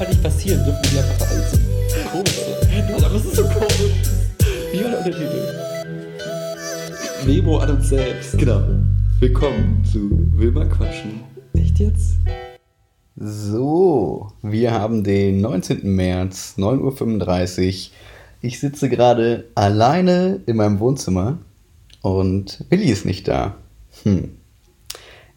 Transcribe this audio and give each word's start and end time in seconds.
halt 0.00 0.10
nicht 0.10 0.22
passieren, 0.22 0.64
dürfen 0.64 0.82
die 0.90 0.98
einfach 0.98 1.30
alles. 1.30 1.60
Komisch. 2.10 3.04
Aber 3.04 3.14
es 3.16 3.24
ist 3.24 3.36
so 3.36 3.44
komisch. 3.44 3.92
Wie 4.72 4.82
war 4.82 4.90
der 4.90 4.98
Untertitel? 4.98 5.42
Memo 7.26 7.58
an 7.58 7.70
uns 7.70 7.88
selbst. 7.90 8.38
Genau. 8.38 8.62
Willkommen 9.20 9.84
zu 9.84 10.10
Will 10.38 10.52
mal 10.52 10.68
quatschen. 10.68 11.20
Echt 11.52 11.78
jetzt? 11.78 12.14
So, 13.16 14.32
wir 14.40 14.72
haben 14.72 15.04
den 15.04 15.42
19. 15.42 15.82
März, 15.94 16.54
9.35 16.56 17.66
Uhr. 17.68 17.92
Ich 18.40 18.58
sitze 18.58 18.88
gerade 18.88 19.44
alleine 19.54 20.40
in 20.46 20.56
meinem 20.56 20.80
Wohnzimmer 20.80 21.36
und 22.00 22.64
Willi 22.70 22.90
ist 22.90 23.04
nicht 23.04 23.28
da. 23.28 23.56
Hm. 24.04 24.39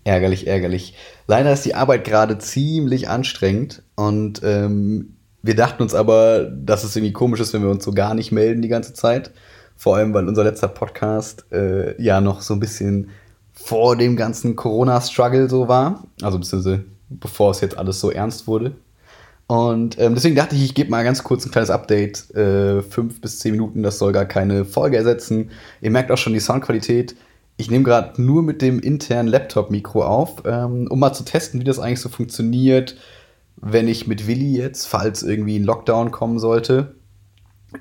Ärgerlich, 0.04 0.48
ärgerlich. 0.48 0.96
Leider 1.28 1.54
ist 1.54 1.66
die 1.66 1.76
Arbeit 1.76 2.04
gerade 2.04 2.38
ziemlich 2.38 3.08
anstrengend 3.08 3.84
und 3.96 4.42
ähm, 4.44 5.16
wir 5.42 5.56
dachten 5.56 5.84
uns 5.84 5.94
aber, 5.94 6.46
dass 6.46 6.84
es 6.84 6.96
irgendwie 6.96 7.14
komisch 7.14 7.40
ist, 7.40 7.54
wenn 7.54 7.64
wir 7.64 7.70
uns 7.70 7.84
so 7.84 7.92
gar 7.92 8.14
nicht 8.14 8.32
melden 8.32 8.62
die 8.62 8.70
ganze 8.70 8.94
Zeit. 8.94 9.32
Vor 9.76 9.98
allem, 9.98 10.14
weil 10.14 10.28
unser 10.28 10.44
letzter 10.44 10.70
Podcast 10.70 11.46
äh, 11.52 12.02
ja 12.02 12.22
noch 12.22 12.42
so 12.42 12.54
ein 12.54 12.60
bisschen 12.60 13.10
vor 13.52 13.96
dem 13.96 14.16
ganzen 14.16 14.56
Corona-Struggle 14.56 15.50
so 15.50 15.68
war. 15.68 16.06
Also 16.22 16.40
beziehungsweise 16.40 16.86
bevor 17.10 17.52
es 17.52 17.62
jetzt 17.62 17.78
alles 17.78 18.00
so 18.00 18.12
ernst 18.12 18.48
wurde. 18.48 18.76
Und 19.48 20.00
ähm, 20.00 20.16
deswegen 20.16 20.36
dachte 20.36 20.56
ich, 20.56 20.64
ich 20.64 20.74
gebe 20.74 20.90
mal 20.90 21.04
ganz 21.04 21.24
kurz 21.24 21.46
ein 21.46 21.52
kleines 21.52 21.70
Update. 21.70 22.34
Äh, 22.34 22.82
fünf 22.82 23.22
bis 23.22 23.40
zehn 23.40 23.52
Minuten, 23.52 23.84
das 23.84 24.00
soll 24.00 24.14
gar 24.14 24.26
keine 24.26 24.66
Folge 24.66 24.98
ersetzen. 24.98 25.52
Ihr 25.82 25.92
merkt 25.92 26.12
auch 26.12 26.18
schon 26.18 26.34
die 26.34 26.40
Soundqualität. 26.40 27.16
Ich 27.58 27.70
nehme 27.70 27.84
gerade 27.84 28.22
nur 28.22 28.42
mit 28.42 28.62
dem 28.62 28.80
internen 28.80 29.28
Laptop-Mikro 29.28 30.04
auf, 30.04 30.44
ähm, 30.46 30.88
um 30.90 31.00
mal 31.00 31.14
zu 31.14 31.24
testen, 31.24 31.60
wie 31.60 31.66
das 31.66 31.80
eigentlich 31.80 32.02
so 32.02 32.10
funktioniert, 32.10 32.98
wenn 33.58 33.88
ich 33.88 34.08
mit 34.08 34.28
Willi 34.28 34.58
jetzt, 34.58 34.88
falls 34.88 35.24
irgendwie 35.24 35.60
ein 35.60 35.64
Lockdown 35.64 36.12
kommen 36.12 36.40
sollte, 36.40 36.96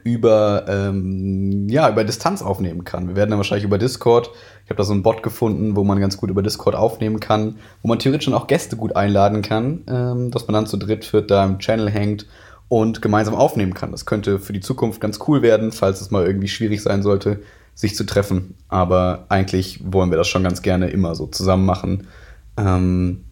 über, 0.04 0.64
ähm, 0.68 1.68
ja, 1.68 1.88
über 1.90 2.04
Distanz 2.04 2.42
aufnehmen 2.42 2.84
kann. 2.84 3.08
Wir 3.08 3.16
werden 3.16 3.30
dann 3.30 3.38
wahrscheinlich 3.38 3.64
über 3.64 3.78
Discord, 3.78 4.30
ich 4.64 4.70
habe 4.70 4.78
da 4.78 4.84
so 4.84 4.92
einen 4.92 5.02
Bot 5.02 5.22
gefunden, 5.22 5.76
wo 5.76 5.84
man 5.84 6.00
ganz 6.00 6.16
gut 6.16 6.30
über 6.30 6.42
Discord 6.42 6.74
aufnehmen 6.74 7.20
kann, 7.20 7.56
wo 7.82 7.88
man 7.88 7.98
theoretisch 7.98 8.24
schon 8.24 8.34
auch 8.34 8.46
Gäste 8.46 8.76
gut 8.76 8.96
einladen 8.96 9.42
kann, 9.42 9.84
ähm, 9.88 10.30
dass 10.30 10.46
man 10.46 10.54
dann 10.54 10.66
zu 10.66 10.76
dritt, 10.76 11.04
viert 11.04 11.30
da 11.30 11.44
im 11.44 11.58
Channel 11.58 11.90
hängt 11.90 12.26
und 12.68 13.02
gemeinsam 13.02 13.34
aufnehmen 13.34 13.74
kann. 13.74 13.90
Das 13.90 14.06
könnte 14.06 14.38
für 14.38 14.52
die 14.52 14.60
Zukunft 14.60 15.00
ganz 15.00 15.18
cool 15.26 15.42
werden, 15.42 15.72
falls 15.72 16.00
es 16.00 16.10
mal 16.10 16.26
irgendwie 16.26 16.48
schwierig 16.48 16.82
sein 16.82 17.02
sollte, 17.02 17.40
sich 17.74 17.96
zu 17.96 18.04
treffen. 18.04 18.54
Aber 18.68 19.26
eigentlich 19.28 19.80
wollen 19.84 20.10
wir 20.10 20.18
das 20.18 20.28
schon 20.28 20.44
ganz 20.44 20.62
gerne 20.62 20.88
immer 20.88 21.14
so 21.14 21.26
zusammen 21.26 21.66
machen. 21.66 22.06
Ähm, 22.56 23.24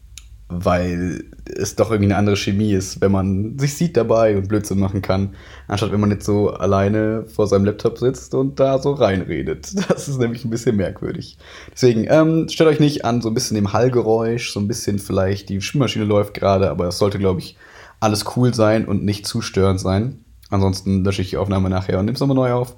weil 0.50 1.24
es 1.46 1.77
doch 1.77 1.91
irgendwie 1.91 2.08
eine 2.08 2.16
andere 2.16 2.36
Chemie 2.36 2.72
ist, 2.72 3.00
wenn 3.00 3.12
man 3.12 3.58
sich 3.58 3.74
sieht 3.74 3.96
dabei 3.96 4.36
und 4.36 4.48
Blödsinn 4.48 4.80
machen 4.80 5.00
kann, 5.00 5.34
anstatt 5.68 5.92
wenn 5.92 6.00
man 6.00 6.11
jetzt 6.11 6.27
so 6.27 6.50
alleine 6.50 7.24
vor 7.28 7.46
seinem 7.46 7.64
Laptop 7.64 7.98
sitzt 7.98 8.34
und 8.34 8.58
da 8.58 8.78
so 8.78 8.92
reinredet. 8.92 9.72
Das 9.88 10.08
ist 10.08 10.18
nämlich 10.18 10.44
ein 10.44 10.50
bisschen 10.50 10.77
merkwürdig. 10.77 11.38
Deswegen, 11.72 12.06
ähm, 12.08 12.48
stellt 12.48 12.70
euch 12.70 12.80
nicht 12.80 13.05
an, 13.05 13.22
so 13.22 13.28
ein 13.28 13.34
bisschen 13.34 13.55
dem 13.55 13.72
Hallgeräusch, 13.72 14.52
so 14.52 14.61
ein 14.61 14.68
bisschen 14.68 14.98
vielleicht 14.98 15.48
die 15.48 15.61
Schwimmmaschine 15.61 16.05
läuft 16.05 16.34
gerade, 16.34 16.70
aber 16.70 16.89
es 16.89 16.98
sollte, 16.98 17.18
glaube 17.18 17.40
ich, 17.40 17.56
alles 18.00 18.24
cool 18.36 18.55
sein 18.55 18.86
und 18.86 19.05
nicht 19.05 19.27
zu 19.27 19.42
störend 19.42 19.80
sein. 19.80 20.24
Ansonsten 20.48 21.05
lösche 21.05 21.23
ich 21.23 21.30
die 21.30 21.36
Aufnahme 21.36 21.70
nachher 21.70 21.98
und 21.98 22.06
nehme 22.06 22.14
es 22.14 22.20
nochmal 22.20 22.36
neu 22.36 22.52
auf. 22.52 22.77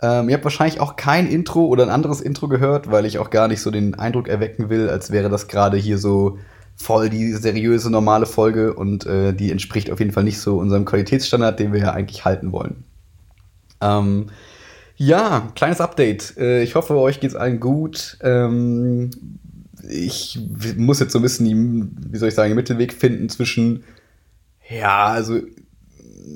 Ähm, 0.00 0.28
ihr 0.28 0.34
habt 0.34 0.44
wahrscheinlich 0.44 0.80
auch 0.80 0.96
kein 0.96 1.26
Intro 1.26 1.66
oder 1.66 1.82
ein 1.82 1.90
anderes 1.90 2.20
Intro 2.20 2.48
gehört, 2.48 2.90
weil 2.90 3.04
ich 3.04 3.18
auch 3.18 3.30
gar 3.30 3.48
nicht 3.48 3.60
so 3.60 3.70
den 3.70 3.94
Eindruck 3.96 4.28
erwecken 4.28 4.70
will, 4.70 4.88
als 4.88 5.10
wäre 5.10 5.28
das 5.28 5.48
gerade 5.48 5.76
hier 5.76 5.98
so 5.98 6.38
voll 6.76 7.10
die 7.10 7.32
seriöse, 7.32 7.90
normale 7.90 8.26
Folge 8.26 8.74
und 8.74 9.04
äh, 9.06 9.32
die 9.32 9.50
entspricht 9.50 9.90
auf 9.90 9.98
jeden 9.98 10.12
Fall 10.12 10.22
nicht 10.22 10.38
so 10.38 10.58
unserem 10.58 10.84
Qualitätsstandard, 10.84 11.58
den 11.58 11.72
wir 11.72 11.80
ja 11.80 11.92
eigentlich 11.92 12.24
halten 12.24 12.52
wollen. 12.52 12.84
Ähm, 13.80 14.26
ja, 14.96 15.50
kleines 15.56 15.80
Update. 15.80 16.36
Äh, 16.36 16.62
ich 16.62 16.76
hoffe, 16.76 16.96
euch 16.96 17.18
geht's 17.18 17.34
allen 17.34 17.58
gut. 17.58 18.18
Ähm, 18.22 19.10
ich 19.88 20.38
muss 20.76 21.00
jetzt 21.00 21.12
so 21.12 21.18
ein 21.18 21.22
bisschen, 21.22 21.46
die, 21.46 22.12
wie 22.12 22.18
soll 22.18 22.28
ich 22.28 22.34
sagen, 22.34 22.50
den 22.50 22.56
Mittelweg 22.56 22.92
finden 22.92 23.28
zwischen, 23.28 23.84
ja, 24.68 25.06
also 25.06 25.40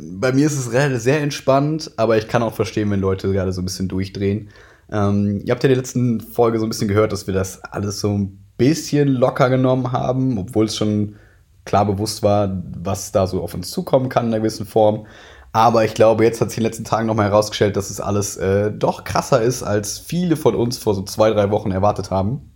bei 0.00 0.32
mir 0.32 0.47
ist 0.47 0.56
es 0.56 1.03
sehr 1.03 1.20
entspannt, 1.20 1.92
aber 1.97 2.19
ich 2.19 2.28
kann 2.28 2.42
auch 2.42 2.54
verstehen, 2.54 2.91
wenn 2.91 3.00
Leute 3.00 3.32
gerade 3.32 3.53
so 3.53 3.60
ein 3.60 3.64
bisschen 3.64 3.88
durchdrehen. 3.88 4.50
Ähm, 4.91 5.41
ihr 5.44 5.53
habt 5.53 5.62
ja 5.62 5.69
in 5.69 5.75
der 5.75 5.82
letzten 5.82 6.20
Folge 6.20 6.58
so 6.58 6.66
ein 6.66 6.69
bisschen 6.69 6.88
gehört, 6.88 7.12
dass 7.12 7.26
wir 7.26 7.34
das 7.34 7.62
alles 7.64 8.00
so 8.00 8.10
ein 8.10 8.44
bisschen 8.56 9.08
locker 9.08 9.50
genommen 9.50 9.92
haben, 9.92 10.38
obwohl 10.38 10.66
es 10.66 10.76
schon 10.76 11.16
klar 11.64 11.86
bewusst 11.86 12.22
war, 12.22 12.62
was 12.76 13.12
da 13.12 13.26
so 13.26 13.42
auf 13.42 13.54
uns 13.54 13.70
zukommen 13.70 14.08
kann 14.08 14.26
in 14.26 14.34
einer 14.34 14.41
gewissen 14.41 14.66
Form. 14.66 15.06
Aber 15.52 15.84
ich 15.84 15.94
glaube, 15.94 16.25
jetzt 16.25 16.41
hat 16.41 16.50
sich 16.50 16.58
in 16.58 16.62
den 16.62 16.70
letzten 16.70 16.84
Tagen 16.84 17.06
nochmal 17.06 17.28
herausgestellt, 17.28 17.76
dass 17.76 17.91
es 17.91 18.00
alles 18.00 18.36
äh, 18.36 18.72
doch 18.72 19.04
krasser 19.04 19.42
ist, 19.42 19.62
als 19.62 19.98
viele 19.98 20.36
von 20.36 20.54
uns 20.54 20.78
vor 20.78 20.94
so 20.94 21.02
zwei, 21.02 21.31
drei 21.31 21.50
Wochen 21.50 21.70
erwartet 21.70 22.10
haben. 22.10 22.52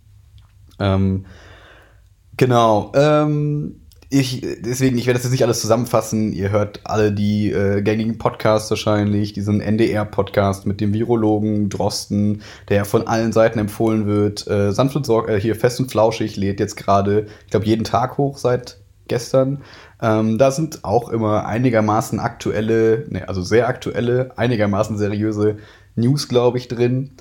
Ähm, 0.79 1.25
genau. 2.35 2.91
Ähm, 2.95 3.86
ich, 4.09 4.41
deswegen, 4.59 4.97
ich 4.97 5.05
werde 5.05 5.17
das 5.17 5.25
jetzt 5.25 5.31
nicht 5.31 5.43
alles 5.43 5.59
zusammenfassen. 5.59 6.31
Ihr 6.31 6.49
hört 6.49 6.79
alle 6.85 7.11
die 7.11 7.51
äh, 7.51 7.81
gängigen 7.81 8.17
Podcasts 8.17 8.69
wahrscheinlich, 8.69 9.33
diesen 9.33 9.59
NDR-Podcast 9.59 10.65
mit 10.65 10.79
dem 10.79 10.93
Virologen 10.93 11.69
Drosten, 11.69 12.41
der 12.69 12.85
von 12.85 13.05
allen 13.07 13.33
Seiten 13.33 13.59
empfohlen 13.59 14.05
wird. 14.05 14.47
Äh, 14.47 14.71
sanft 14.71 14.95
und 14.95 15.05
sorg, 15.05 15.29
äh, 15.29 15.39
hier 15.39 15.55
fest 15.55 15.79
und 15.81 15.91
flauschig 15.91 16.37
lädt 16.37 16.61
jetzt 16.61 16.77
gerade, 16.77 17.27
ich 17.45 17.51
glaube, 17.51 17.65
jeden 17.65 17.83
Tag 17.83 18.17
hoch 18.17 18.37
seit 18.37 18.77
gestern. 19.07 19.61
Ähm, 20.01 20.37
da 20.37 20.51
sind 20.51 20.85
auch 20.85 21.09
immer 21.09 21.45
einigermaßen 21.45 22.19
aktuelle, 22.19 23.05
ne, 23.09 23.27
also 23.27 23.41
sehr 23.41 23.67
aktuelle, 23.67 24.31
einigermaßen 24.37 24.97
seriöse 24.97 25.57
News, 25.95 26.29
glaube 26.29 26.59
ich, 26.59 26.69
drin. 26.69 27.11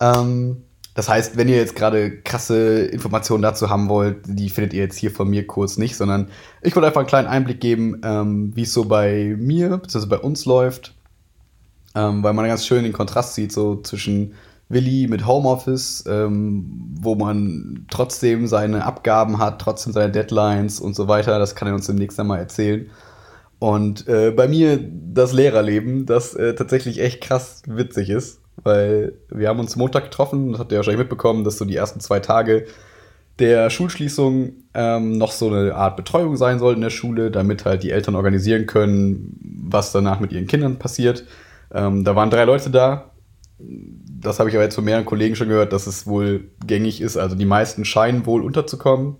Ähm, 0.00 0.62
das 1.00 1.08
heißt, 1.08 1.38
wenn 1.38 1.48
ihr 1.48 1.56
jetzt 1.56 1.76
gerade 1.76 2.20
krasse 2.20 2.82
Informationen 2.84 3.40
dazu 3.40 3.70
haben 3.70 3.88
wollt, 3.88 4.18
die 4.26 4.50
findet 4.50 4.74
ihr 4.74 4.82
jetzt 4.82 4.98
hier 4.98 5.10
von 5.10 5.30
mir 5.30 5.46
kurz 5.46 5.78
nicht, 5.78 5.96
sondern 5.96 6.28
ich 6.60 6.76
wollte 6.76 6.88
einfach 6.88 7.00
einen 7.00 7.08
kleinen 7.08 7.26
Einblick 7.26 7.58
geben, 7.58 8.02
ähm, 8.04 8.54
wie 8.54 8.64
es 8.64 8.74
so 8.74 8.84
bei 8.84 9.34
mir 9.38 9.78
bzw. 9.78 10.04
bei 10.04 10.18
uns 10.18 10.44
läuft, 10.44 10.94
ähm, 11.94 12.22
weil 12.22 12.34
man 12.34 12.46
ganz 12.46 12.66
schön 12.66 12.84
den 12.84 12.92
Kontrast 12.92 13.34
sieht, 13.34 13.50
so 13.50 13.80
zwischen 13.80 14.34
Willi 14.68 15.06
mit 15.08 15.26
Homeoffice, 15.26 16.04
ähm, 16.06 16.90
wo 17.00 17.14
man 17.14 17.86
trotzdem 17.90 18.46
seine 18.46 18.84
Abgaben 18.84 19.38
hat, 19.38 19.58
trotzdem 19.58 19.94
seine 19.94 20.12
Deadlines 20.12 20.80
und 20.80 20.94
so 20.94 21.08
weiter. 21.08 21.38
Das 21.38 21.54
kann 21.54 21.66
er 21.66 21.72
uns 21.72 21.86
demnächst 21.86 22.20
einmal 22.20 22.40
erzählen. 22.40 22.90
Und 23.58 24.06
äh, 24.06 24.32
bei 24.32 24.48
mir 24.48 24.78
das 24.78 25.32
Lehrerleben, 25.32 26.04
das 26.04 26.34
äh, 26.34 26.54
tatsächlich 26.54 27.00
echt 27.00 27.22
krass 27.22 27.62
witzig 27.66 28.10
ist 28.10 28.39
weil 28.62 29.14
wir 29.30 29.48
haben 29.48 29.60
uns 29.60 29.76
Montag 29.76 30.04
getroffen, 30.04 30.52
das 30.52 30.60
habt 30.60 30.72
ihr 30.72 30.78
wahrscheinlich 30.78 31.00
mitbekommen, 31.00 31.44
dass 31.44 31.58
so 31.58 31.64
die 31.64 31.76
ersten 31.76 32.00
zwei 32.00 32.20
Tage 32.20 32.66
der 33.40 33.70
Schulschließung 33.70 34.52
ähm, 34.74 35.18
noch 35.18 35.32
so 35.32 35.48
eine 35.48 35.74
Art 35.74 35.96
Betreuung 35.96 36.36
sein 36.36 36.58
soll 36.58 36.74
in 36.74 36.82
der 36.82 36.90
Schule, 36.90 37.30
damit 37.30 37.64
halt 37.64 37.82
die 37.82 37.90
Eltern 37.90 38.14
organisieren 38.14 38.66
können, 38.66 39.38
was 39.64 39.92
danach 39.92 40.20
mit 40.20 40.32
ihren 40.32 40.46
Kindern 40.46 40.78
passiert. 40.78 41.24
Ähm, 41.72 42.04
da 42.04 42.14
waren 42.14 42.30
drei 42.30 42.44
Leute 42.44 42.70
da. 42.70 43.12
Das 43.58 44.38
habe 44.38 44.50
ich 44.50 44.56
aber 44.56 44.64
jetzt 44.64 44.74
von 44.74 44.84
mehreren 44.84 45.06
Kollegen 45.06 45.36
schon 45.36 45.48
gehört, 45.48 45.72
dass 45.72 45.86
es 45.86 46.06
wohl 46.06 46.50
gängig 46.66 47.00
ist. 47.00 47.16
Also 47.16 47.34
die 47.34 47.46
meisten 47.46 47.84
scheinen 47.84 48.26
wohl 48.26 48.44
unterzukommen. 48.44 49.16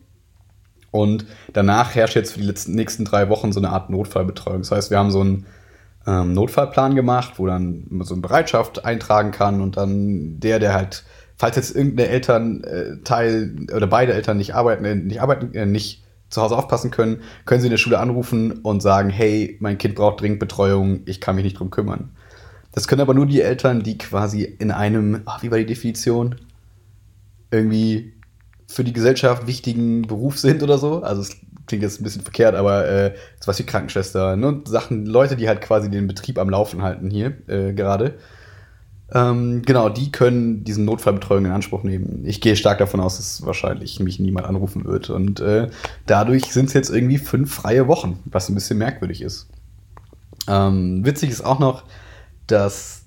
Und 0.91 1.25
danach 1.53 1.95
herrscht 1.95 2.17
jetzt 2.17 2.33
für 2.33 2.41
die 2.41 2.47
letzten, 2.47 2.75
nächsten 2.75 3.05
drei 3.05 3.29
Wochen 3.29 3.53
so 3.53 3.61
eine 3.61 3.71
Art 3.71 3.91
Notfallbetreuung. 3.91 4.59
Das 4.59 4.73
heißt, 4.73 4.91
wir 4.91 4.99
haben 4.99 5.11
so 5.11 5.23
ein 5.23 5.47
ähm, 6.07 6.33
Notfallplan 6.33 6.95
gemacht, 6.95 7.35
wo 7.37 7.47
dann 7.47 7.87
so 8.01 8.15
eine 8.15 8.23
Bereitschaft 8.23 8.85
eintragen 8.85 9.31
kann 9.31 9.61
und 9.61 9.77
dann 9.77 10.41
der, 10.41 10.59
der 10.59 10.75
halt, 10.75 11.05
falls 11.37 11.57
jetzt 11.57 11.75
irgendeine 11.75 12.09
Elternteil 12.09 13.57
äh, 13.69 13.75
oder 13.75 13.87
beide 13.87 14.15
Eltern 14.15 14.39
nicht 14.39 14.55
arbeiten, 14.55 14.85
äh, 14.85 14.95
nicht 14.95 15.21
arbeiten, 15.21 15.55
äh, 15.55 15.67
nicht 15.67 16.05
zu 16.31 16.41
Hause 16.41 16.57
aufpassen 16.57 16.91
können, 16.91 17.23
können 17.45 17.61
sie 17.61 17.67
in 17.67 17.73
der 17.73 17.79
Schule 17.79 17.99
anrufen 17.99 18.61
und 18.63 18.81
sagen, 18.81 19.11
hey, 19.11 19.57
mein 19.61 19.79
Kind 19.79 19.97
braucht 19.97 20.21
dringend 20.21 20.39
Betreuung, 20.39 21.01
ich 21.07 21.21
kann 21.21 21.35
mich 21.35 21.45
nicht 21.45 21.59
drum 21.59 21.71
kümmern. 21.71 22.11
Das 22.73 22.87
können 22.87 23.01
aber 23.01 23.15
nur 23.15 23.27
die 23.27 23.41
Eltern, 23.41 23.83
die 23.83 23.99
quasi 23.99 24.43
in 24.43 24.71
einem, 24.71 25.23
ach, 25.25 25.43
wie 25.43 25.51
war 25.51 25.59
die 25.59 25.67
Definition? 25.67 26.37
Irgendwie 27.51 28.15
für 28.69 28.85
die 28.85 28.93
Gesellschaft 28.93 29.49
wichtigen 29.49 30.03
Beruf 30.03 30.39
sind 30.39 30.63
oder 30.63 30.79
so. 30.79 31.03
Also 31.03 31.23
es 31.23 31.37
klingt 31.71 31.83
jetzt 31.83 32.01
ein 32.01 32.05
bisschen 32.05 32.23
verkehrt, 32.23 32.55
aber 32.55 32.87
äh, 32.89 33.15
was 33.47 33.59
wie 33.59 33.65
Krankenschwester, 33.65 34.37
ne? 34.37 34.61
Sachen, 34.67 35.07
Leute, 35.07 35.37
die 35.37 35.49
halt 35.49 35.61
quasi 35.63 35.91
den 35.91 36.07
Betrieb 36.07 36.39
am 36.39 36.51
Laufen 36.51 36.83
halten 36.83 37.09
hier 37.11 37.33
äh, 37.49 37.73
gerade. 37.73 38.17
Ähm, 39.13 39.63
genau, 39.63 39.89
die 39.89 40.13
können 40.13 40.63
diesen 40.65 40.85
Notfallbetreuung 40.85 41.45
in 41.45 41.51
Anspruch 41.53 41.83
nehmen. 41.83 42.25
Ich 42.25 42.41
gehe 42.41 42.57
stark 42.57 42.79
davon 42.79 43.01
aus, 43.01 43.17
dass 43.17 43.45
wahrscheinlich 43.45 43.99
mich 44.01 44.21
niemand 44.21 44.47
anrufen 44.47 44.85
wird. 44.85 45.11
Und 45.11 45.41
äh, 45.41 45.69
dadurch 46.07 46.47
sind 46.53 46.67
es 46.67 46.75
jetzt 46.75 46.91
irgendwie 46.91 47.19
fünf 47.19 47.55
freie 47.55 47.89
Wochen, 47.89 48.21
was 48.25 48.49
ein 48.49 48.55
bisschen 48.55 48.79
merkwürdig 48.79 49.23
ist. 49.23 49.49
Ähm, 50.49 51.05
witzig 51.05 51.31
ist 51.31 51.45
auch 51.45 51.59
noch, 51.59 51.85
dass 52.47 53.03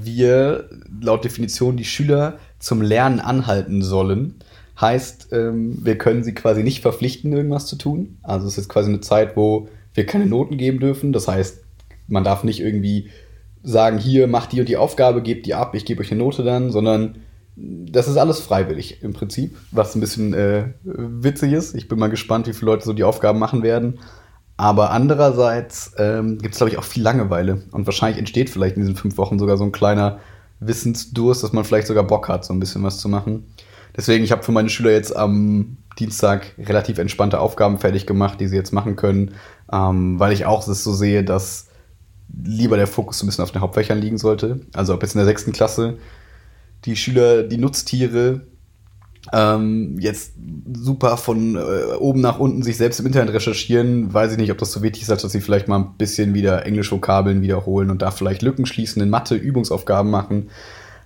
wir 0.00 0.68
laut 1.00 1.24
Definition 1.24 1.76
die 1.76 1.84
Schüler 1.84 2.38
zum 2.58 2.82
Lernen 2.82 3.20
anhalten 3.20 3.82
sollen. 3.82 4.36
Heißt, 4.80 5.28
ähm, 5.32 5.78
wir 5.82 5.96
können 5.98 6.24
sie 6.24 6.34
quasi 6.34 6.62
nicht 6.62 6.82
verpflichten, 6.82 7.32
irgendwas 7.32 7.66
zu 7.66 7.76
tun. 7.76 8.18
Also 8.22 8.46
es 8.46 8.58
ist 8.58 8.68
quasi 8.68 8.88
eine 8.88 9.00
Zeit, 9.00 9.36
wo 9.36 9.68
wir 9.94 10.06
keine 10.06 10.26
Noten 10.26 10.56
geben 10.56 10.80
dürfen. 10.80 11.12
Das 11.12 11.28
heißt, 11.28 11.62
man 12.08 12.24
darf 12.24 12.44
nicht 12.44 12.60
irgendwie 12.60 13.10
sagen, 13.62 13.98
hier, 13.98 14.26
macht 14.26 14.52
die 14.52 14.60
und 14.60 14.68
die 14.68 14.76
Aufgabe, 14.76 15.22
gebt 15.22 15.46
die 15.46 15.54
ab, 15.54 15.74
ich 15.74 15.84
gebe 15.84 16.02
euch 16.02 16.10
eine 16.10 16.22
Note 16.22 16.44
dann, 16.44 16.70
sondern 16.70 17.16
das 17.56 18.08
ist 18.08 18.16
alles 18.16 18.40
freiwillig 18.40 19.02
im 19.02 19.12
Prinzip, 19.12 19.56
was 19.70 19.94
ein 19.94 20.00
bisschen 20.00 20.34
äh, 20.34 20.64
witzig 20.82 21.52
ist. 21.52 21.74
Ich 21.74 21.88
bin 21.88 21.98
mal 21.98 22.10
gespannt, 22.10 22.46
wie 22.48 22.52
viele 22.52 22.72
Leute 22.72 22.84
so 22.84 22.92
die 22.92 23.04
Aufgaben 23.04 23.38
machen 23.38 23.62
werden. 23.62 24.00
Aber 24.56 24.90
andererseits 24.90 25.92
ähm, 25.98 26.38
gibt 26.38 26.54
es, 26.54 26.58
glaube 26.58 26.70
ich, 26.70 26.78
auch 26.78 26.84
viel 26.84 27.02
Langeweile. 27.02 27.62
Und 27.72 27.86
wahrscheinlich 27.86 28.18
entsteht 28.18 28.50
vielleicht 28.50 28.76
in 28.76 28.82
diesen 28.82 28.96
fünf 28.96 29.16
Wochen 29.18 29.38
sogar 29.38 29.56
so 29.56 29.64
ein 29.64 29.72
kleiner 29.72 30.18
Wissensdurst, 30.60 31.42
dass 31.42 31.52
man 31.52 31.64
vielleicht 31.64 31.86
sogar 31.86 32.04
Bock 32.04 32.28
hat, 32.28 32.44
so 32.44 32.52
ein 32.52 32.60
bisschen 32.60 32.82
was 32.82 32.98
zu 32.98 33.08
machen. 33.08 33.46
Deswegen, 33.96 34.24
ich 34.24 34.32
habe 34.32 34.42
für 34.42 34.52
meine 34.52 34.68
Schüler 34.68 34.90
jetzt 34.90 35.14
am 35.14 35.76
Dienstag 35.98 36.54
relativ 36.58 36.98
entspannte 36.98 37.38
Aufgaben 37.38 37.78
fertig 37.78 38.06
gemacht, 38.06 38.40
die 38.40 38.48
sie 38.48 38.56
jetzt 38.56 38.72
machen 38.72 38.96
können, 38.96 39.32
ähm, 39.72 40.18
weil 40.18 40.32
ich 40.32 40.46
auch 40.46 40.64
das 40.64 40.82
so 40.82 40.92
sehe, 40.92 41.22
dass 41.22 41.68
lieber 42.42 42.76
der 42.76 42.86
Fokus 42.86 43.22
ein 43.22 43.26
bisschen 43.26 43.44
auf 43.44 43.52
den 43.52 43.60
Hauptfächern 43.60 44.00
liegen 44.00 44.18
sollte. 44.18 44.60
Also 44.72 44.94
ob 44.94 45.02
jetzt 45.02 45.14
in 45.14 45.18
der 45.18 45.26
sechsten 45.26 45.52
Klasse 45.52 45.98
die 46.84 46.96
Schüler 46.96 47.44
die 47.44 47.58
Nutztiere 47.58 48.42
ähm, 49.32 49.96
jetzt 49.98 50.34
super 50.74 51.16
von 51.16 51.56
äh, 51.56 51.94
oben 51.98 52.20
nach 52.20 52.38
unten 52.38 52.62
sich 52.62 52.76
selbst 52.76 53.00
im 53.00 53.06
Internet 53.06 53.32
recherchieren, 53.32 54.12
weiß 54.12 54.32
ich 54.32 54.38
nicht, 54.38 54.50
ob 54.50 54.58
das 54.58 54.72
so 54.72 54.82
wichtig 54.82 55.02
ist, 55.02 55.10
dass 55.10 55.32
sie 55.32 55.40
vielleicht 55.40 55.66
mal 55.66 55.78
ein 55.78 55.96
bisschen 55.96 56.34
wieder 56.34 56.66
Englisch-Vokabeln 56.66 57.40
wiederholen 57.40 57.90
und 57.90 58.02
da 58.02 58.10
vielleicht 58.10 58.42
Lücken 58.42 58.66
schließen, 58.66 59.00
in 59.00 59.08
Mathe 59.08 59.34
Übungsaufgaben 59.34 60.10
machen. 60.10 60.50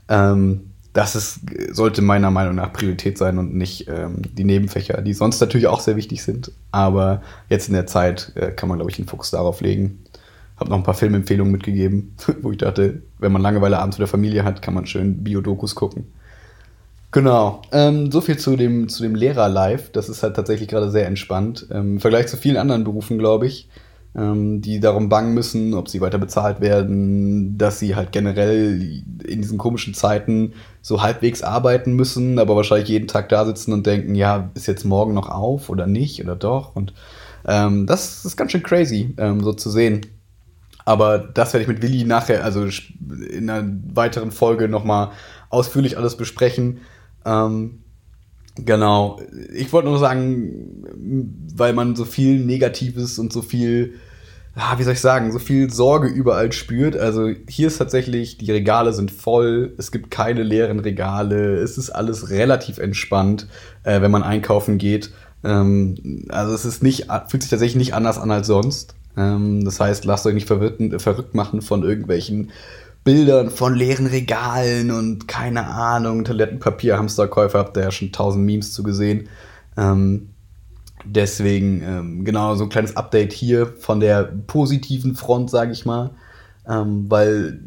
Ähm, 0.08 0.70
das 0.98 1.14
ist, 1.14 1.40
sollte 1.70 2.02
meiner 2.02 2.32
Meinung 2.32 2.56
nach 2.56 2.72
Priorität 2.72 3.18
sein 3.18 3.38
und 3.38 3.54
nicht 3.54 3.86
ähm, 3.86 4.16
die 4.32 4.42
Nebenfächer, 4.42 5.00
die 5.00 5.14
sonst 5.14 5.38
natürlich 5.38 5.68
auch 5.68 5.78
sehr 5.78 5.94
wichtig 5.94 6.24
sind. 6.24 6.50
Aber 6.72 7.22
jetzt 7.48 7.68
in 7.68 7.74
der 7.74 7.86
Zeit 7.86 8.32
äh, 8.34 8.50
kann 8.50 8.68
man, 8.68 8.78
glaube 8.78 8.90
ich, 8.90 8.96
den 8.96 9.06
Fokus 9.06 9.30
darauf 9.30 9.60
legen. 9.60 10.02
Habe 10.56 10.70
noch 10.70 10.76
ein 10.76 10.82
paar 10.82 10.94
Filmempfehlungen 10.94 11.52
mitgegeben, 11.52 12.16
wo 12.42 12.50
ich 12.50 12.58
dachte, 12.58 13.00
wenn 13.20 13.30
man 13.30 13.42
Langeweile 13.42 13.78
abends 13.78 13.96
mit 13.96 14.00
der 14.00 14.08
Familie 14.08 14.42
hat, 14.42 14.60
kann 14.60 14.74
man 14.74 14.86
schön 14.86 15.22
Biodokus 15.22 15.76
gucken. 15.76 16.08
Genau. 17.12 17.62
Ähm, 17.70 18.10
so 18.10 18.20
viel 18.20 18.36
zu 18.36 18.56
dem, 18.56 18.88
zu 18.88 19.04
dem 19.04 19.14
Lehrer-Live. 19.14 19.92
Das 19.92 20.08
ist 20.08 20.24
halt 20.24 20.34
tatsächlich 20.34 20.66
gerade 20.66 20.90
sehr 20.90 21.06
entspannt. 21.06 21.68
Ähm, 21.70 21.92
Im 21.92 22.00
Vergleich 22.00 22.26
zu 22.26 22.36
vielen 22.36 22.56
anderen 22.56 22.82
Berufen, 22.82 23.18
glaube 23.18 23.46
ich, 23.46 23.68
ähm, 24.18 24.60
die 24.60 24.80
darum 24.80 25.08
bangen 25.08 25.34
müssen, 25.34 25.74
ob 25.74 25.88
sie 25.88 26.00
weiter 26.00 26.18
bezahlt 26.18 26.60
werden, 26.60 27.56
dass 27.56 27.78
sie 27.78 27.94
halt 27.94 28.10
generell 28.10 29.02
in 29.26 29.42
diesen 29.42 29.58
komischen 29.58 29.94
Zeiten 29.94 30.54
so 30.82 31.02
halbwegs 31.02 31.42
arbeiten 31.42 31.92
müssen, 31.94 32.38
aber 32.38 32.56
wahrscheinlich 32.56 32.88
jeden 32.88 33.06
Tag 33.06 33.28
da 33.28 33.44
sitzen 33.44 33.72
und 33.72 33.86
denken, 33.86 34.14
ja, 34.14 34.50
ist 34.54 34.66
jetzt 34.66 34.84
morgen 34.84 35.14
noch 35.14 35.28
auf 35.28 35.68
oder 35.68 35.86
nicht 35.86 36.22
oder 36.22 36.34
doch? 36.34 36.74
Und 36.74 36.94
ähm, 37.46 37.86
das 37.86 38.24
ist 38.24 38.36
ganz 38.36 38.52
schön 38.52 38.62
crazy, 38.62 39.14
ähm, 39.18 39.42
so 39.42 39.52
zu 39.52 39.70
sehen. 39.70 40.00
Aber 40.84 41.18
das 41.18 41.52
werde 41.52 41.62
ich 41.62 41.68
mit 41.68 41.82
Willi 41.82 42.04
nachher, 42.04 42.42
also 42.42 42.66
in 43.30 43.50
einer 43.50 43.70
weiteren 43.92 44.32
Folge 44.32 44.68
nochmal 44.68 45.10
ausführlich 45.50 45.98
alles 45.98 46.16
besprechen. 46.16 46.78
Ähm, 47.26 47.82
genau. 48.56 49.20
Ich 49.52 49.72
wollte 49.72 49.88
nur 49.88 49.98
sagen, 49.98 50.84
weil 51.54 51.74
man 51.74 51.94
so 51.94 52.04
viel 52.04 52.44
Negatives 52.44 53.18
und 53.18 53.32
so 53.32 53.42
viel, 53.42 53.94
ah, 54.58 54.78
wie 54.78 54.82
soll 54.82 54.94
ich 54.94 55.00
sagen, 55.00 55.32
so 55.32 55.38
viel 55.38 55.70
Sorge 55.70 56.08
überall 56.08 56.52
spürt. 56.52 56.96
Also 56.96 57.30
hier 57.48 57.68
ist 57.68 57.78
tatsächlich, 57.78 58.38
die 58.38 58.50
Regale 58.50 58.92
sind 58.92 59.10
voll, 59.10 59.74
es 59.78 59.92
gibt 59.92 60.10
keine 60.10 60.42
leeren 60.42 60.80
Regale, 60.80 61.56
es 61.56 61.78
ist 61.78 61.90
alles 61.90 62.30
relativ 62.30 62.78
entspannt, 62.78 63.46
äh, 63.84 64.00
wenn 64.00 64.10
man 64.10 64.22
einkaufen 64.22 64.78
geht. 64.78 65.10
Ähm, 65.44 66.26
also 66.28 66.54
es 66.54 66.64
ist 66.64 66.82
nicht, 66.82 67.06
fühlt 67.28 67.42
sich 67.42 67.50
tatsächlich 67.50 67.76
nicht 67.76 67.94
anders 67.94 68.18
an 68.18 68.30
als 68.30 68.48
sonst. 68.48 68.94
Ähm, 69.16 69.64
das 69.64 69.78
heißt, 69.78 70.04
lasst 70.04 70.26
euch 70.26 70.34
nicht 70.34 70.48
verrückt 70.48 71.34
machen 71.34 71.62
von 71.62 71.82
irgendwelchen 71.84 72.50
Bildern 73.04 73.50
von 73.50 73.74
leeren 73.74 74.06
Regalen 74.06 74.90
und 74.90 75.28
keine 75.28 75.66
Ahnung, 75.66 76.24
Toilettenpapier, 76.24 76.98
Hamsterkäufer, 76.98 77.60
habt 77.60 77.76
ihr 77.76 77.84
ja 77.84 77.90
schon 77.90 78.12
tausend 78.12 78.44
Memes 78.44 78.72
zugesehen. 78.72 79.28
Ähm, 79.78 80.30
deswegen, 81.04 81.82
ähm, 81.82 82.24
genau, 82.24 82.54
so 82.54 82.64
ein 82.64 82.70
kleines 82.70 82.96
Update 82.96 83.32
hier 83.32 83.66
von 83.66 84.00
der 84.00 84.24
positiven 84.24 85.14
Front, 85.14 85.50
sage 85.50 85.72
ich 85.72 85.86
mal. 85.86 86.10
Ähm, 86.68 87.06
weil 87.08 87.60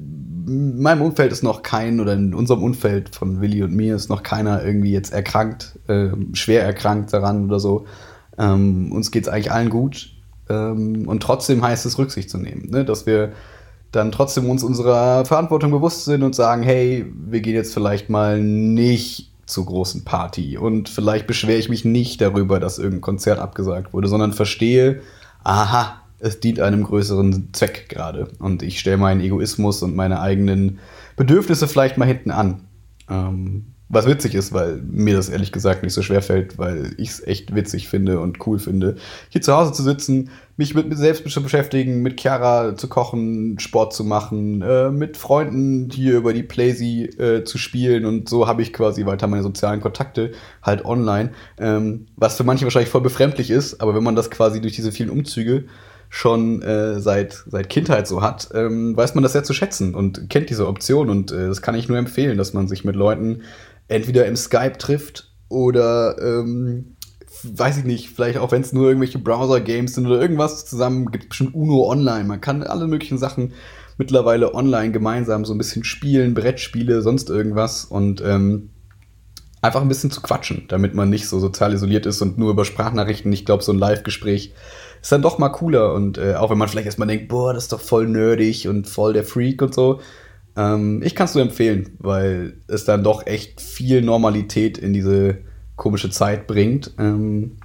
in 0.47 0.81
meinem 0.81 1.01
Umfeld 1.01 1.31
ist 1.31 1.43
noch 1.43 1.63
kein, 1.63 1.99
oder 1.99 2.13
in 2.13 2.33
unserem 2.33 2.63
Umfeld 2.63 3.15
von 3.15 3.41
Willi 3.41 3.63
und 3.63 3.73
mir 3.73 3.95
ist 3.95 4.09
noch 4.09 4.23
keiner 4.23 4.63
irgendwie 4.63 4.91
jetzt 4.91 5.13
erkrankt, 5.13 5.79
äh, 5.87 6.09
schwer 6.33 6.63
erkrankt 6.63 7.13
daran 7.13 7.45
oder 7.45 7.59
so. 7.59 7.85
Ähm, 8.37 8.91
uns 8.91 9.11
geht 9.11 9.23
es 9.23 9.29
eigentlich 9.29 9.51
allen 9.51 9.69
gut. 9.69 10.11
Ähm, 10.49 11.07
und 11.07 11.21
trotzdem 11.21 11.63
heißt 11.63 11.85
es, 11.85 11.97
Rücksicht 11.97 12.29
zu 12.29 12.37
nehmen, 12.37 12.69
ne? 12.69 12.85
dass 12.85 13.05
wir 13.05 13.31
dann 13.91 14.11
trotzdem 14.11 14.49
uns 14.49 14.63
unserer 14.63 15.25
Verantwortung 15.25 15.71
bewusst 15.71 16.05
sind 16.05 16.23
und 16.23 16.33
sagen, 16.33 16.63
hey, 16.63 17.05
wir 17.13 17.41
gehen 17.41 17.55
jetzt 17.55 17.73
vielleicht 17.73 18.09
mal 18.09 18.41
nicht 18.41 19.30
zur 19.51 19.65
großen 19.65 20.03
Party 20.03 20.57
und 20.57 20.89
vielleicht 20.89 21.27
beschwere 21.27 21.57
ich 21.57 21.69
mich 21.69 21.85
nicht 21.85 22.21
darüber, 22.21 22.59
dass 22.59 22.79
irgendein 22.79 23.01
Konzert 23.01 23.39
abgesagt 23.39 23.93
wurde, 23.93 24.07
sondern 24.07 24.33
verstehe, 24.33 25.01
aha, 25.43 26.01
es 26.19 26.39
dient 26.39 26.59
einem 26.59 26.83
größeren 26.83 27.49
Zweck 27.53 27.89
gerade 27.89 28.27
und 28.39 28.63
ich 28.63 28.79
stelle 28.79 28.97
meinen 28.97 29.21
Egoismus 29.21 29.83
und 29.83 29.95
meine 29.95 30.19
eigenen 30.21 30.79
Bedürfnisse 31.15 31.67
vielleicht 31.67 31.97
mal 31.97 32.07
hinten 32.07 32.31
an. 32.31 32.61
Ähm, 33.11 33.65
was 33.93 34.07
witzig 34.07 34.35
ist, 34.35 34.53
weil 34.53 34.81
mir 34.83 35.15
das 35.15 35.27
ehrlich 35.27 35.51
gesagt 35.51 35.83
nicht 35.83 35.93
so 35.93 36.01
schwer 36.01 36.21
fällt, 36.21 36.57
weil 36.57 36.93
ich 36.97 37.09
es 37.09 37.27
echt 37.27 37.53
witzig 37.53 37.89
finde 37.89 38.21
und 38.21 38.47
cool 38.47 38.57
finde, 38.57 38.95
hier 39.27 39.41
zu 39.41 39.53
Hause 39.53 39.73
zu 39.73 39.83
sitzen, 39.83 40.29
mich 40.55 40.73
mit 40.73 40.87
mir 40.87 40.95
selbst 40.95 41.29
zu 41.29 41.43
beschäftigen, 41.43 42.01
mit 42.01 42.19
Chiara 42.21 42.77
zu 42.77 42.87
kochen, 42.87 43.59
Sport 43.59 43.93
zu 43.93 44.05
machen, 44.05 44.61
äh, 44.61 44.91
mit 44.91 45.17
Freunden 45.17 45.89
hier 45.91 46.15
über 46.15 46.31
die 46.31 46.43
Playsee 46.43 47.05
äh, 47.05 47.43
zu 47.43 47.57
spielen 47.57 48.05
und 48.05 48.29
so 48.29 48.47
habe 48.47 48.61
ich 48.61 48.71
quasi 48.71 49.05
weiter 49.05 49.27
meine 49.27 49.43
sozialen 49.43 49.81
Kontakte 49.81 50.31
halt 50.63 50.85
online, 50.85 51.31
ähm, 51.57 52.07
was 52.15 52.37
für 52.37 52.45
manche 52.45 52.63
wahrscheinlich 52.63 52.91
voll 52.91 53.01
befremdlich 53.01 53.51
ist, 53.51 53.81
aber 53.81 53.93
wenn 53.93 54.03
man 54.03 54.15
das 54.15 54.31
quasi 54.31 54.61
durch 54.61 54.73
diese 54.73 54.93
vielen 54.93 55.09
Umzüge 55.09 55.65
schon 56.13 56.61
äh, 56.61 56.99
seit, 56.99 57.45
seit 57.47 57.69
Kindheit 57.69 58.05
so 58.05 58.21
hat, 58.21 58.49
ähm, 58.53 58.95
weiß 58.97 59.15
man 59.15 59.23
das 59.23 59.31
sehr 59.31 59.45
zu 59.45 59.53
schätzen 59.53 59.95
und 59.95 60.29
kennt 60.29 60.49
diese 60.49 60.67
Option 60.67 61.09
und 61.09 61.31
äh, 61.31 61.47
das 61.47 61.61
kann 61.61 61.73
ich 61.73 61.87
nur 61.87 61.97
empfehlen, 61.97 62.37
dass 62.37 62.53
man 62.53 62.67
sich 62.67 62.83
mit 62.83 62.97
Leuten 62.97 63.43
entweder 63.87 64.25
im 64.25 64.35
Skype 64.35 64.77
trifft 64.77 65.31
oder 65.47 66.17
ähm, 66.21 66.97
weiß 67.43 67.77
ich 67.77 67.85
nicht, 67.85 68.09
vielleicht 68.09 68.39
auch 68.39 68.51
wenn 68.51 68.61
es 68.61 68.73
nur 68.73 68.89
irgendwelche 68.89 69.19
Browser-Games 69.19 69.95
sind 69.95 70.05
oder 70.05 70.21
irgendwas 70.21 70.65
zusammen, 70.65 71.11
gibt 71.11 71.29
bestimmt 71.29 71.55
Uno 71.55 71.89
online. 71.89 72.25
Man 72.25 72.41
kann 72.41 72.61
alle 72.61 72.87
möglichen 72.87 73.17
Sachen 73.17 73.53
mittlerweile 73.97 74.53
online 74.53 74.91
gemeinsam 74.91 75.45
so 75.45 75.53
ein 75.53 75.57
bisschen 75.57 75.85
spielen, 75.85 76.33
Brettspiele, 76.33 77.01
sonst 77.01 77.29
irgendwas 77.29 77.85
und 77.85 78.21
ähm, 78.21 78.69
einfach 79.61 79.81
ein 79.81 79.87
bisschen 79.87 80.11
zu 80.11 80.19
quatschen, 80.19 80.65
damit 80.67 80.93
man 80.93 81.09
nicht 81.09 81.29
so 81.29 81.39
sozial 81.39 81.73
isoliert 81.73 82.05
ist 82.05 82.21
und 82.21 82.37
nur 82.37 82.51
über 82.51 82.65
Sprachnachrichten. 82.65 83.31
Ich 83.31 83.45
glaube, 83.45 83.63
so 83.63 83.71
ein 83.71 83.79
Live-Gespräch 83.79 84.53
ist 85.01 85.11
dann 85.11 85.21
doch 85.21 85.37
mal 85.37 85.49
cooler 85.49 85.93
und 85.93 86.17
äh, 86.17 86.35
auch 86.35 86.51
wenn 86.51 86.57
man 86.57 86.67
vielleicht 86.67 86.85
erstmal 86.85 87.07
denkt, 87.07 87.27
boah, 87.27 87.53
das 87.53 87.63
ist 87.63 87.73
doch 87.73 87.81
voll 87.81 88.07
nerdig 88.07 88.67
und 88.67 88.87
voll 88.87 89.13
der 89.13 89.23
Freak 89.23 89.61
und 89.61 89.73
so, 89.73 89.99
ähm, 90.55 91.01
ich 91.03 91.15
kann 91.15 91.25
es 91.25 91.35
nur 91.35 91.43
empfehlen, 91.43 91.97
weil 91.99 92.57
es 92.67 92.85
dann 92.85 93.03
doch 93.03 93.25
echt 93.25 93.61
viel 93.61 94.01
Normalität 94.01 94.77
in 94.77 94.93
diese 94.93 95.39
komische 95.75 96.09
Zeit 96.09 96.47
bringt 96.47 96.91
ähm, 96.99 97.57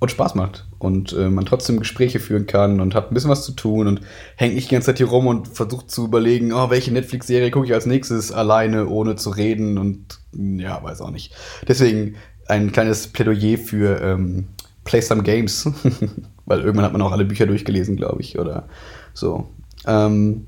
und 0.00 0.10
Spaß 0.10 0.34
macht. 0.34 0.66
Und 0.78 1.12
äh, 1.12 1.28
man 1.28 1.44
trotzdem 1.44 1.78
Gespräche 1.78 2.20
führen 2.20 2.46
kann 2.46 2.80
und 2.80 2.94
hat 2.94 3.10
ein 3.10 3.14
bisschen 3.14 3.30
was 3.30 3.44
zu 3.44 3.52
tun 3.52 3.88
und 3.88 4.00
hängt 4.36 4.54
nicht 4.54 4.70
die 4.70 4.74
ganze 4.74 4.86
Zeit 4.86 4.98
hier 4.98 5.08
rum 5.08 5.26
und 5.26 5.48
versucht 5.48 5.90
zu 5.90 6.04
überlegen, 6.04 6.52
oh, 6.52 6.70
welche 6.70 6.92
Netflix-Serie 6.92 7.50
gucke 7.50 7.66
ich 7.66 7.74
als 7.74 7.86
nächstes 7.86 8.30
alleine, 8.30 8.86
ohne 8.88 9.16
zu 9.16 9.30
reden 9.30 9.78
und 9.78 10.20
ja, 10.32 10.80
weiß 10.82 11.00
auch 11.00 11.10
nicht. 11.10 11.34
Deswegen 11.66 12.14
ein 12.46 12.70
kleines 12.70 13.08
Plädoyer 13.08 13.58
für 13.58 14.00
ähm, 14.00 14.48
Play 14.88 15.02
Some 15.02 15.22
Games, 15.22 15.70
weil 16.46 16.60
irgendwann 16.60 16.86
hat 16.86 16.92
man 16.92 17.02
auch 17.02 17.12
alle 17.12 17.26
Bücher 17.26 17.46
durchgelesen, 17.46 17.96
glaube 17.96 18.22
ich, 18.22 18.38
oder 18.38 18.68
so. 19.12 19.48
Ähm, 19.86 20.46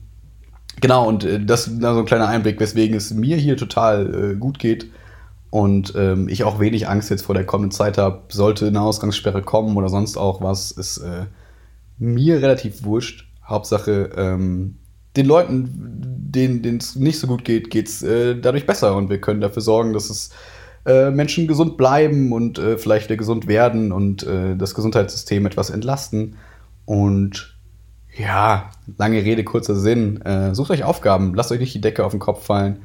Genau, 0.80 1.06
und 1.06 1.24
äh, 1.24 1.44
das 1.44 1.66
ist 1.66 1.80
so 1.80 1.98
ein 1.98 2.04
kleiner 2.04 2.28
Einblick, 2.28 2.58
weswegen 2.58 2.96
es 2.96 3.12
mir 3.12 3.36
hier 3.36 3.56
total 3.56 4.32
äh, 4.32 4.34
gut 4.34 4.58
geht 4.58 4.90
und 5.50 5.94
ähm, 5.96 6.28
ich 6.28 6.44
auch 6.44 6.60
wenig 6.60 6.88
Angst 6.88 7.10
jetzt 7.10 7.22
vor 7.22 7.34
der 7.34 7.44
kommenden 7.44 7.72
Zeit 7.72 7.98
habe. 7.98 8.22
Sollte 8.28 8.66
eine 8.68 8.80
Ausgangssperre 8.80 9.42
kommen 9.42 9.76
oder 9.76 9.88
sonst 9.88 10.16
auch 10.16 10.40
was, 10.40 10.70
ist 10.70 10.98
äh, 10.98 11.26
mir 11.98 12.40
relativ 12.40 12.84
wurscht. 12.84 13.26
Hauptsache, 13.44 14.10
ähm, 14.16 14.76
den 15.16 15.26
Leuten, 15.26 15.68
denen 16.32 16.78
es 16.78 16.94
nicht 16.94 17.18
so 17.18 17.26
gut 17.26 17.44
geht, 17.44 17.70
geht 17.70 17.88
es 17.88 18.02
äh, 18.02 18.36
dadurch 18.36 18.64
besser 18.64 18.94
und 18.94 19.10
wir 19.10 19.20
können 19.20 19.40
dafür 19.40 19.62
sorgen, 19.62 19.92
dass 19.92 20.08
es 20.08 20.30
äh, 20.86 21.10
Menschen 21.10 21.46
gesund 21.46 21.76
bleiben 21.76 22.32
und 22.32 22.58
äh, 22.58 22.78
vielleicht 22.78 23.06
wieder 23.06 23.16
gesund 23.16 23.46
werden 23.46 23.92
und 23.92 24.26
das 24.26 24.74
Gesundheitssystem 24.74 25.46
etwas 25.46 25.70
entlasten. 25.70 26.36
Und 26.84 27.54
ja, 28.16 28.70
lange 28.98 29.22
Rede, 29.24 29.44
kurzer 29.44 29.76
Sinn. 29.76 30.20
Äh, 30.22 30.54
sucht 30.54 30.70
euch 30.70 30.84
Aufgaben, 30.84 31.34
lasst 31.34 31.52
euch 31.52 31.60
nicht 31.60 31.74
die 31.74 31.80
Decke 31.80 32.04
auf 32.04 32.12
den 32.12 32.20
Kopf 32.20 32.44
fallen 32.44 32.82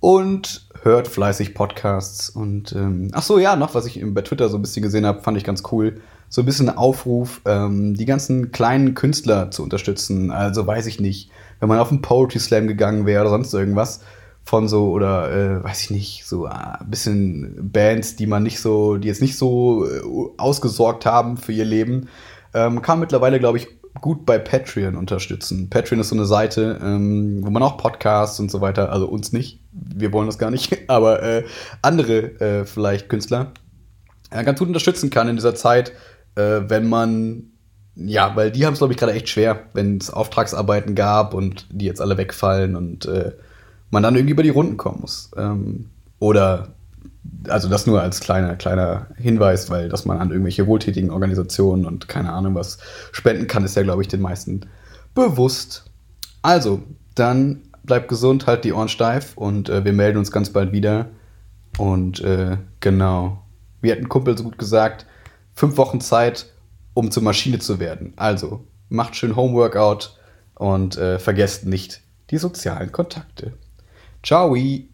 und 0.00 0.68
hört 0.82 1.08
fleißig 1.08 1.54
Podcasts. 1.54 2.30
Und 2.30 2.72
ähm, 2.72 3.10
ach 3.12 3.22
so, 3.22 3.38
ja, 3.38 3.56
noch 3.56 3.74
was 3.74 3.86
ich 3.86 4.02
bei 4.04 4.22
Twitter 4.22 4.48
so 4.48 4.56
ein 4.56 4.62
bisschen 4.62 4.82
gesehen 4.82 5.06
habe, 5.06 5.22
fand 5.22 5.36
ich 5.36 5.44
ganz 5.44 5.62
cool. 5.72 6.00
So 6.28 6.42
ein 6.42 6.46
bisschen 6.46 6.70
Aufruf, 6.70 7.40
ähm, 7.44 7.94
die 7.94 8.04
ganzen 8.04 8.50
kleinen 8.50 8.94
Künstler 8.94 9.50
zu 9.50 9.62
unterstützen. 9.62 10.30
Also 10.30 10.66
weiß 10.66 10.86
ich 10.86 11.00
nicht, 11.00 11.30
wenn 11.60 11.68
man 11.68 11.78
auf 11.78 11.90
einen 11.90 12.02
Poetry 12.02 12.40
Slam 12.40 12.66
gegangen 12.66 13.06
wäre 13.06 13.22
oder 13.22 13.30
sonst 13.30 13.52
irgendwas 13.52 14.00
von 14.46 14.68
so 14.68 14.90
oder 14.92 15.32
äh, 15.32 15.64
weiß 15.64 15.82
ich 15.82 15.90
nicht 15.90 16.24
so 16.24 16.46
äh, 16.46 16.50
ein 16.50 16.88
bisschen 16.88 17.72
Bands, 17.72 18.14
die 18.14 18.28
man 18.28 18.44
nicht 18.44 18.60
so, 18.60 18.96
die 18.96 19.08
jetzt 19.08 19.20
nicht 19.20 19.36
so 19.36 19.86
äh, 19.86 20.00
ausgesorgt 20.38 21.04
haben 21.04 21.36
für 21.36 21.52
ihr 21.52 21.64
Leben, 21.64 22.08
ähm, 22.54 22.80
kann 22.80 23.00
mittlerweile 23.00 23.40
glaube 23.40 23.58
ich 23.58 23.66
gut 24.00 24.24
bei 24.24 24.38
Patreon 24.38 24.94
unterstützen. 24.94 25.68
Patreon 25.68 26.00
ist 26.00 26.10
so 26.10 26.14
eine 26.14 26.26
Seite, 26.26 26.78
ähm, 26.80 27.44
wo 27.44 27.50
man 27.50 27.62
auch 27.62 27.76
Podcasts 27.76 28.38
und 28.38 28.50
so 28.50 28.60
weiter, 28.60 28.92
also 28.92 29.06
uns 29.08 29.32
nicht, 29.32 29.60
wir 29.72 30.12
wollen 30.12 30.26
das 30.26 30.38
gar 30.38 30.52
nicht, 30.52 30.78
aber 30.88 31.22
äh, 31.24 31.44
andere 31.82 32.40
äh, 32.40 32.64
vielleicht 32.66 33.08
Künstler 33.08 33.50
äh, 34.30 34.44
ganz 34.44 34.60
gut 34.60 34.68
unterstützen 34.68 35.10
kann 35.10 35.28
in 35.28 35.36
dieser 35.36 35.56
Zeit, 35.56 35.90
äh, 36.36 36.60
wenn 36.68 36.88
man, 36.88 37.50
ja, 37.96 38.36
weil 38.36 38.52
die 38.52 38.64
haben 38.64 38.74
es, 38.74 38.78
glaube 38.78 38.92
ich, 38.92 38.98
gerade 38.98 39.14
echt 39.14 39.28
schwer, 39.28 39.64
wenn 39.72 39.96
es 39.96 40.10
Auftragsarbeiten 40.10 40.94
gab 40.94 41.34
und 41.34 41.66
die 41.72 41.86
jetzt 41.86 42.00
alle 42.00 42.16
wegfallen 42.16 42.76
und 42.76 43.06
äh, 43.06 43.32
man 43.90 44.02
dann 44.02 44.14
irgendwie 44.14 44.32
über 44.32 44.42
die 44.42 44.50
Runden 44.50 44.76
kommen 44.76 45.00
muss. 45.00 45.30
Ähm, 45.36 45.90
oder 46.18 46.74
also 47.48 47.68
das 47.68 47.86
nur 47.86 48.00
als 48.00 48.20
kleiner, 48.20 48.56
kleiner 48.56 49.06
Hinweis, 49.16 49.70
weil 49.70 49.88
dass 49.88 50.04
man 50.04 50.18
an 50.18 50.30
irgendwelche 50.30 50.66
wohltätigen 50.66 51.10
Organisationen 51.10 51.86
und 51.86 52.08
keine 52.08 52.32
Ahnung 52.32 52.54
was 52.54 52.78
spenden 53.12 53.46
kann, 53.46 53.64
ist 53.64 53.76
ja, 53.76 53.82
glaube 53.82 54.02
ich, 54.02 54.08
den 54.08 54.20
meisten 54.20 54.62
bewusst. 55.14 55.90
Also, 56.42 56.82
dann 57.14 57.62
bleibt 57.82 58.08
gesund, 58.08 58.46
halt 58.46 58.64
die 58.64 58.72
Ohren 58.72 58.88
steif 58.88 59.36
und 59.36 59.68
äh, 59.68 59.84
wir 59.84 59.92
melden 59.92 60.18
uns 60.18 60.30
ganz 60.30 60.50
bald 60.50 60.72
wieder. 60.72 61.06
Und 61.78 62.20
äh, 62.20 62.58
genau, 62.80 63.42
wie 63.80 63.92
hat 63.92 63.98
ein 63.98 64.08
Kumpel 64.08 64.36
so 64.36 64.44
gut 64.44 64.58
gesagt, 64.58 65.06
fünf 65.54 65.76
Wochen 65.76 66.00
Zeit, 66.00 66.52
um 66.94 67.10
zur 67.10 67.22
Maschine 67.22 67.58
zu 67.58 67.78
werden. 67.78 68.12
Also, 68.16 68.64
macht 68.88 69.16
schön 69.16 69.36
Homeworkout 69.36 70.18
und 70.54 70.96
äh, 70.96 71.18
vergesst 71.18 71.66
nicht 71.66 72.00
die 72.30 72.38
sozialen 72.38 72.92
Kontakte. 72.92 73.52
Tchau 74.26 74.56
e 74.56 74.88